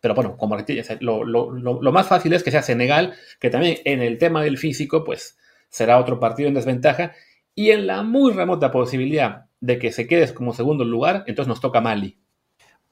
[0.00, 0.56] pero bueno, como
[1.00, 5.04] lo, lo más fácil es que sea Senegal, que también en el tema del físico,
[5.04, 5.38] pues
[5.72, 7.12] será otro partido en desventaja.
[7.54, 11.60] Y en la muy remota posibilidad de que se quedes como segundo lugar, entonces nos
[11.60, 12.18] toca Mali.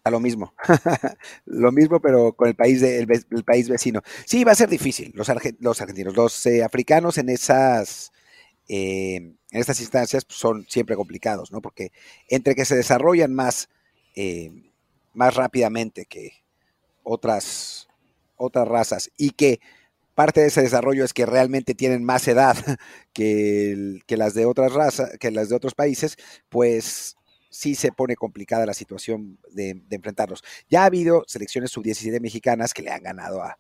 [0.03, 0.55] A lo mismo,
[1.45, 3.07] lo mismo, pero con el país, de,
[3.45, 4.01] país vecino.
[4.25, 5.13] Sí, va a ser difícil.
[5.15, 8.13] Los, los argentinos, los eh, africanos en esas,
[8.73, 11.61] eh, en estas instancias pues, son siempre complicados, ¿no?
[11.61, 11.91] Porque
[12.29, 13.69] entre que se desarrollan más,
[14.15, 14.53] eh,
[15.13, 16.45] más rápidamente que
[17.03, 17.89] otras,
[18.37, 19.59] otras razas y que
[20.15, 22.57] parte de ese desarrollo es que realmente tienen más edad
[23.13, 26.17] que, las de otras razas, que las de otros países,
[26.49, 27.17] pues
[27.49, 30.45] sí se pone complicada la situación de, enfrentarlos.
[30.69, 33.59] Ya ha habido selecciones sub-17 mexicanas que le han ganado a,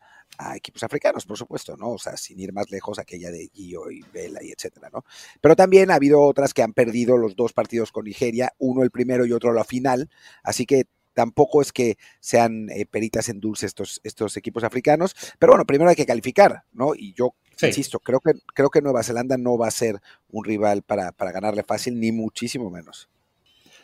[0.55, 1.90] equipos africanos, por supuesto, ¿no?
[1.90, 5.05] O sea, sin ir más lejos, aquella de Gio y Vela y etcétera, ¿no?
[5.40, 8.90] Pero también ha habido otras que han perdido los dos partidos con Nigeria, uno el
[8.90, 10.09] primero y otro la final,
[10.42, 15.53] así que tampoco es que sean eh, peritas en dulce estos, estos equipos africanos, pero
[15.53, 16.94] bueno, primero hay que calificar, ¿no?
[16.94, 17.35] Y yo
[17.68, 20.00] insisto, creo que, creo que Nueva Zelanda no va a ser
[20.31, 23.10] un rival para, ganarle fácil, ni muchísimo menos.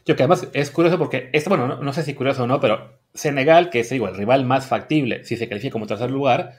[0.07, 3.01] Yo que además es curioso porque, esto, bueno, no, sé si curioso o no, pero
[3.13, 6.55] Senegal, que es el rival más factible si se califica como tercer lugar,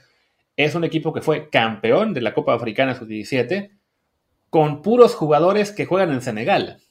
[0.56, 3.70] es un equipo que fue campeón de la Copa Africana Sub-17
[4.50, 6.82] con puros jugadores que juegan en Senegal.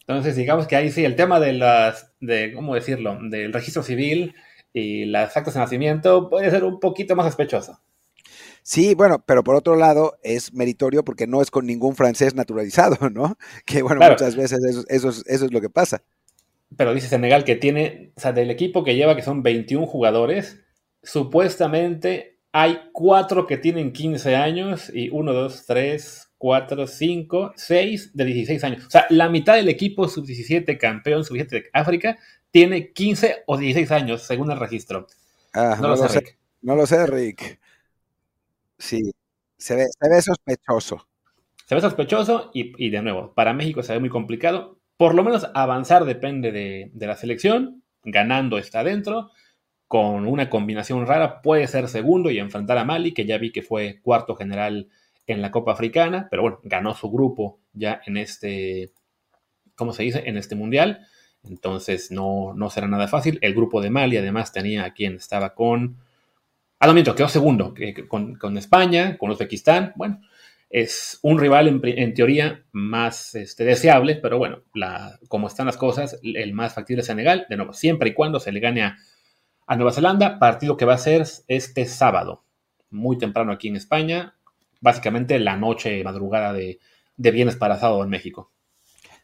[0.00, 4.34] Entonces, digamos que ahí sí, el tema de las, de, ¿cómo decirlo?, del registro civil
[4.72, 7.80] y las actas de nacimiento puede ser un poquito más sospechoso.
[8.62, 13.10] Sí, bueno, pero por otro lado es meritorio porque no es con ningún francés naturalizado,
[13.10, 13.36] ¿no?
[13.64, 16.02] Que bueno, muchas veces eso, es, lo que pasa.
[16.76, 20.60] Pero dice Senegal que tiene, o sea, del equipo que lleva, que son 21 jugadores,
[21.02, 28.24] supuestamente hay cuatro que tienen 15 años y uno, dos, tres, 4, 5, 6 de
[28.24, 28.86] 16 años.
[28.86, 32.18] O sea, la mitad del equipo sub-17 campeón sub-17 de África
[32.50, 35.06] tiene 15 o 16 años, según el registro.
[35.54, 36.38] Ah, no, lo, sé, Rick.
[36.62, 37.60] No lo sé, Rick.
[38.82, 39.12] Sí,
[39.58, 41.06] se ve, se ve sospechoso.
[41.66, 44.80] se ve sospechoso y, de nuevo, para México se ve muy complicado.
[44.96, 49.30] Por lo menos avanzar depende de, de la selección, ganando está adentro,
[49.86, 53.62] con una combinación rara puede ser segundo y enfrentar a Mali, que ya vi que
[53.62, 54.88] fue cuarto general
[55.28, 58.90] en la Copa Africana, pero bueno, ganó su grupo ya en este,
[59.76, 60.24] ¿cómo se dice?
[60.26, 61.06] En este mundial.
[61.44, 63.38] Entonces no, no será nada fácil.
[63.42, 65.98] El grupo de Mali además tenía a quien estaba con...
[66.82, 67.74] Ah, no miento, quedó segundo,
[68.08, 69.92] con, con España, con Uzbekistán.
[69.94, 70.20] Bueno,
[70.68, 74.64] es un rival en, teoría más este, deseable, pero bueno,
[75.28, 78.50] como están las cosas, el más factible es Senegal, de nuevo, siempre y cuando se
[78.50, 78.96] le gane a,
[79.76, 82.42] Nueva Zelanda, partido que va a ser este sábado,
[82.90, 84.34] muy temprano aquí en España,
[84.80, 86.80] básicamente la noche, madrugada de,
[87.16, 88.50] de viernes para sábado en México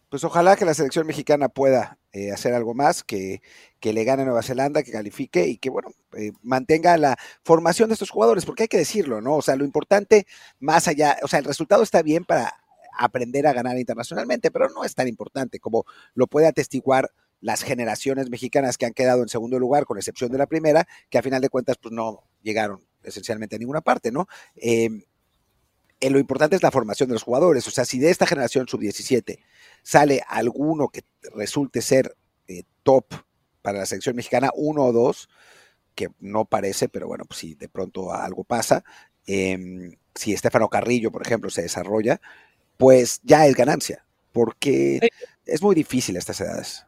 [0.09, 3.43] pues ojalá que la selección mexicana pueda eh, hacer algo más, que,
[3.81, 7.89] que, le gane a Nueva Zelanda, que califique y que, bueno, eh, mantenga la formación
[7.89, 9.37] de estos jugadores, porque hay que decirlo, ¿no?
[9.37, 10.27] O sea, lo importante,
[10.61, 12.55] más allá, o sea, el resultado está bien para
[12.99, 18.31] aprender a ganar internacionalmente, pero no es tan importante como lo puede atestiguar las generaciones
[18.31, 21.41] mexicanas que han quedado en segundo lugar, con excepción de la primera, que a final
[21.41, 24.27] de cuentas, pues no llegaron esencialmente a ninguna parte, ¿no?
[24.57, 24.89] Eh,
[26.01, 27.67] eh, lo importante es la formación de los jugadores.
[27.67, 29.39] O sea, si de esta generación sub-17
[29.83, 31.03] sale alguno que
[31.35, 33.07] resulte ser eh, top
[33.63, 35.29] para la selección mexicana, uno o dos,
[35.95, 38.85] que no parece, pero bueno, pues si de pronto algo pasa,
[39.27, 42.21] em, si Estefano Carrillo, por ejemplo, se desarrolla,
[42.77, 45.01] pues ya es ganancia, porque
[45.45, 46.87] es muy difícil a estas edades.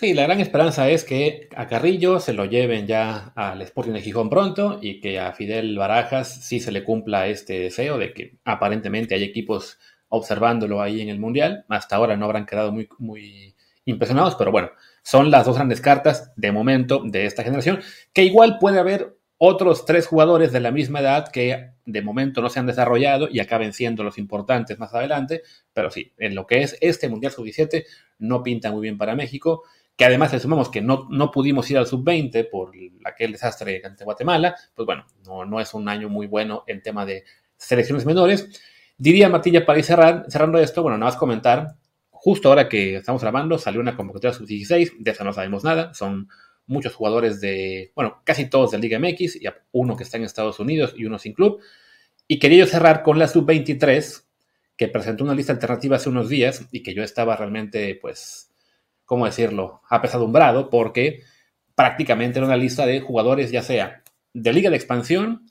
[0.00, 4.00] Sí, la gran esperanza es que a Carrillo se lo lleven ya al Sporting de
[4.00, 8.38] Gijón pronto y que a Fidel Barajas sí se le cumpla este deseo de que
[8.44, 11.64] aparentemente hay equipos observándolo ahí en el Mundial.
[11.68, 13.56] Hasta ahora no habrán quedado muy, muy
[13.86, 14.70] impresionados, pero bueno,
[15.02, 17.80] son las dos grandes cartas de momento de esta generación,
[18.12, 22.50] que igual puede haber otros tres jugadores de la misma edad que de momento no
[22.50, 26.62] se han desarrollado y acaben siendo los importantes más adelante, pero sí, en lo que
[26.62, 27.84] es este Mundial Sub-17
[28.18, 29.64] no pinta muy bien para México
[29.98, 32.70] que además le sumamos que no, no pudimos ir al sub-20 por
[33.04, 37.04] aquel desastre ante Guatemala, pues bueno, no, no es un año muy bueno en tema
[37.04, 37.24] de
[37.56, 38.48] selecciones menores.
[38.96, 41.74] Diría Matilla para ir cerrando esto, bueno, nada más comentar,
[42.10, 46.28] justo ahora que estamos grabando salió una convocatoria sub-16, de esa no sabemos nada, son
[46.68, 50.60] muchos jugadores de, bueno, casi todos de Liga MX, y uno que está en Estados
[50.60, 51.60] Unidos y uno sin club.
[52.28, 54.26] Y quería yo cerrar con la sub-23,
[54.76, 58.47] que presentó una lista alternativa hace unos días y que yo estaba realmente, pues,
[59.08, 61.22] ¿cómo decirlo?, apesadumbrado porque
[61.74, 64.02] prácticamente era una lista de jugadores ya sea
[64.34, 65.46] de liga de expansión,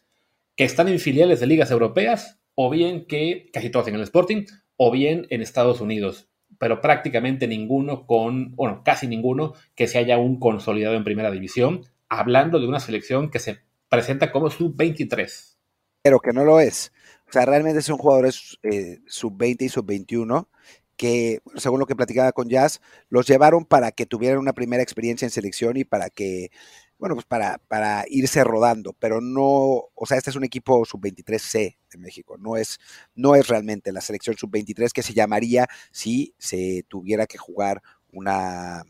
[0.56, 4.46] que están en filiales de ligas europeas, o bien que, casi todos en el Sporting,
[4.76, 10.15] o bien en Estados Unidos, pero prácticamente ninguno con, bueno, casi ninguno que se haya
[10.15, 13.58] aún consolidado en primera división, hablando de una selección que se
[13.89, 15.58] presenta como sub-23.
[16.04, 16.93] Pero que no lo es.
[17.28, 20.48] O sea, realmente son jugadores eh, sub-20 y sub-21
[20.97, 25.25] que, según lo que platicaba con Jazz, los llevaron para que tuvieran una primera experiencia
[25.25, 26.49] en selección y para que,
[26.97, 31.77] bueno, pues para, para irse rodando, pero no, o sea, este es un equipo sub-23C
[31.91, 32.79] de México, no es,
[33.15, 37.81] no es realmente la selección sub-23 que se llamaría si se tuviera que jugar
[38.12, 38.83] una,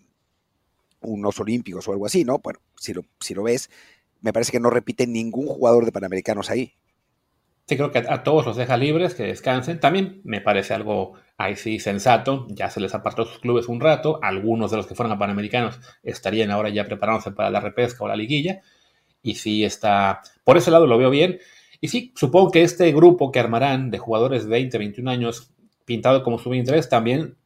[1.02, 2.40] unos olímpicos o algo así, ¿no?
[2.40, 3.70] Bueno, si lo, si lo ves,
[4.22, 6.74] me parece que no repite ningún jugador de Panamericanos ahí.
[7.68, 9.80] Sí, creo que a, todos los deja libres, que descansen.
[9.82, 12.48] También me parece algo ahí sí sensato.
[12.50, 14.20] Ya se les apartó sus clubes un rato.
[14.22, 18.08] Algunos de los que fueron a Panamericanos estarían ahora ya preparándose para la repesca o
[18.08, 18.62] la liguilla.
[19.22, 21.40] Y sí está, por ese lado lo veo bien.
[21.80, 25.52] Y sí, supongo que este grupo que armarán de jugadores de 20, 21 años
[25.86, 27.38] pintado como sub-23 también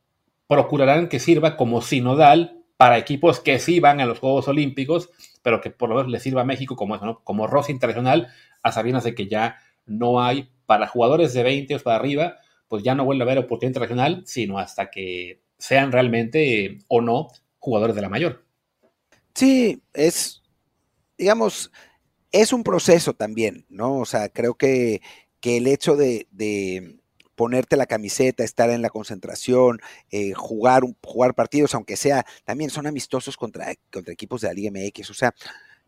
[0.47, 5.11] procurarán que sirva como sinodal para equipos que sí van a los Juegos Olímpicos,
[5.43, 8.29] pero que por lo menos le sirva a México como, como Rosa Internacional,
[8.63, 12.37] a sabiendas de que ya no hay para jugadores de 20 o para arriba,
[12.71, 17.27] pues ya no vuelve a haber oportunidad internacional, sino hasta que sean realmente o no
[17.59, 18.45] jugadores de la mayor.
[19.35, 20.41] Sí, es,
[21.17, 21.69] digamos,
[22.31, 23.97] es un proceso también, ¿no?
[23.97, 25.01] O sea, creo que,
[25.41, 26.97] el hecho de,
[27.35, 32.87] ponerte la camiseta, estar en la concentración, eh, jugar, jugar partidos, aunque sea, también son
[32.87, 35.09] amistosos contra, contra equipos de la Liga MX.
[35.09, 35.35] O sea,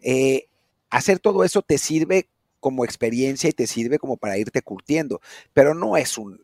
[0.02, 0.50] eh,
[0.90, 2.28] hacer todo eso te sirve
[2.60, 5.22] como experiencia y te sirve como para irte curtiendo,
[5.54, 6.44] pero no es un,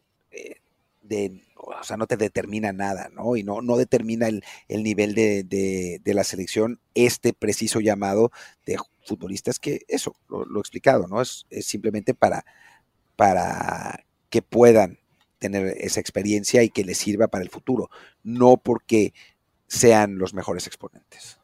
[1.02, 3.36] de, o sea, no te determina nada, ¿no?
[3.36, 4.44] Y no, no determina el,
[4.84, 8.32] nivel de, la selección, este preciso llamado
[8.66, 11.22] de futbolistas que eso, lo, he explicado, ¿no?
[11.22, 12.46] Es, simplemente para,
[13.16, 15.00] para que puedan
[15.40, 17.90] tener esa experiencia y que les sirva para el futuro,
[18.24, 19.14] no porque
[19.68, 21.40] sean los mejores exponentes.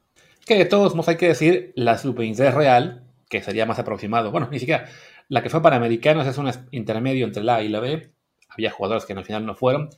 [0.45, 4.31] Que de todos modos hay que decir, la sub es real que sería más aproximado.
[4.31, 4.87] Bueno, ni siquiera.
[5.27, 8.14] La que fue para americanos es un intermedio entre la A y la B.
[8.55, 9.89] había jugadores que al final no fueron.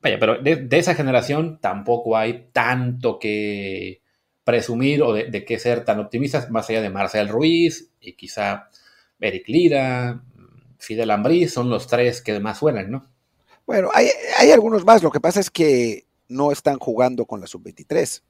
[0.00, 4.02] Vaya, pero de, esa generación tampoco hay tanto que
[4.44, 8.68] presumir o de, qué ser tan optimistas, más allá de Marcel Ruiz y quizá
[9.20, 10.22] Eric Lira,
[10.78, 13.06] Fidel Ambrí, son los tres que más suenan, ¿no?
[13.66, 14.08] Bueno, hay,
[14.38, 18.22] hay algunos más, lo que pasa es que no están jugando con la sub-23.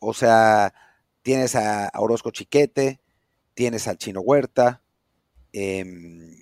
[0.00, 0.72] O sea,
[1.22, 3.00] tienes a, Orozco Chiquete,
[3.54, 4.82] tienes al Chino Huerta.
[5.52, 6.36] Em,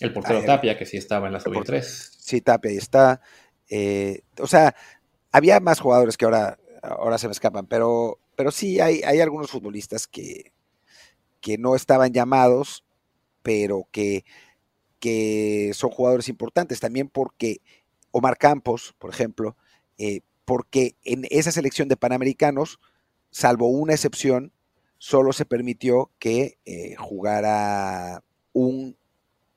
[0.00, 1.82] el portero Tapia, que sí estaba en la sub-23.
[1.82, 3.20] Sí, Tapia ahí está.
[3.68, 4.74] Eh, o sea,
[5.32, 9.50] había más jugadores que ahora, ahora se me escapan, pero, pero sí hay, hay algunos
[9.50, 10.52] futbolistas que,
[11.40, 12.84] que no estaban llamados,
[13.42, 14.24] pero que,
[15.00, 17.60] que son jugadores importantes también porque
[18.10, 19.56] Omar Campos, por ejemplo,
[19.98, 22.80] eh, porque en esa selección de Panamericanos,
[23.30, 24.52] salvo una excepción,
[24.98, 28.22] solo se permitió que eh, jugara
[28.52, 28.96] un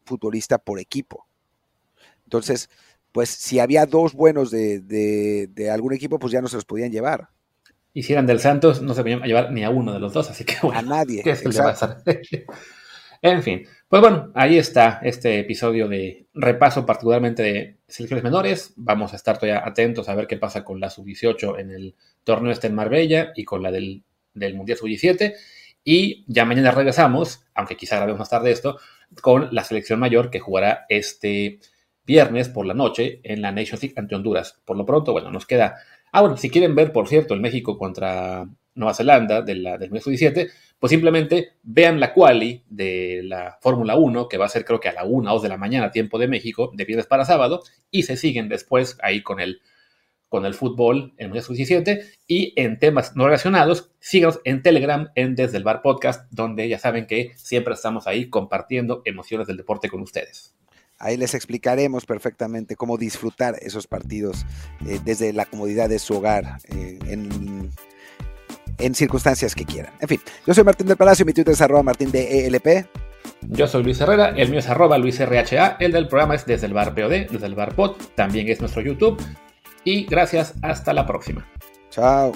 [0.09, 1.27] futbolista por equipo.
[2.25, 2.69] Entonces,
[3.11, 7.29] pues si había dos buenos de, algún equipo, pues ya no se los podían llevar.
[7.93, 10.29] Y si eran del Santos, no se podían llevar ni a uno de los dos,
[10.29, 10.79] así que bueno.
[10.79, 11.23] A nadie.
[11.23, 11.43] ¿qué es
[13.21, 18.73] en fin, pues bueno, ahí está este episodio de repaso particularmente de selecciones menores.
[18.75, 22.51] Vamos a estar todavía atentos a ver qué pasa con la sub-18 en el torneo
[22.51, 24.03] este en Marbella y con la del,
[24.33, 25.33] del Mundial sub-17.
[25.91, 28.77] Y ya mañana regresamos, aunque quizá grabemos más tarde esto,
[29.23, 31.57] con la selección mayor que jugará este
[32.05, 34.61] viernes por la noche en la Nations League ante Honduras.
[34.65, 35.77] Por lo pronto, bueno, nos queda...
[36.11, 39.89] Ah, bueno, si quieren ver, por cierto, el México contra Nueva Zelanda de la, del
[39.89, 44.65] mes 17, pues simplemente vean la quali de la Fórmula 1, que va a ser
[44.65, 47.07] creo que a la 1 o 2 de la mañana, tiempo de México, de viernes
[47.07, 49.63] para sábado, y se siguen después ahí con el,
[50.29, 52.01] con el fútbol en el mes 17.
[52.27, 56.79] Y en temas no relacionados, síganos en Telegram, en Desde el Bar Podcast, donde ya
[56.79, 60.55] saben que siempre estamos ahí compartiendo emociones del deporte con ustedes.
[60.97, 64.45] Ahí les explicaremos perfectamente cómo disfrutar esos partidos
[64.85, 67.71] eh, desde la comodidad de su hogar, eh, en
[68.79, 69.93] en circunstancias que quieran.
[69.99, 72.87] En fin, yo soy Martín del Palacio, mi Twitter es arroba martín de ELP.
[73.41, 76.73] Yo soy Luis Herrera, el mío es arroba luisrha, el del programa es desde el
[76.73, 79.21] bar POD, desde el bar POD, también es nuestro YouTube.
[79.83, 81.45] Y gracias, hasta la próxima.
[81.89, 82.33] Chao.